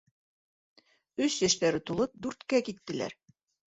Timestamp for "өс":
1.27-1.37